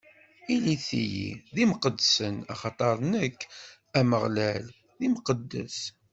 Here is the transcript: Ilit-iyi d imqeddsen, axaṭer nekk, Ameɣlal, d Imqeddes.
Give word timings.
Ilit-iyi 0.53 1.31
d 1.53 1.57
imqeddsen, 1.63 2.35
axaṭer 2.53 2.95
nekk, 3.13 3.39
Ameɣlal, 3.99 4.65
d 4.97 4.99
Imqeddes. 5.07 5.79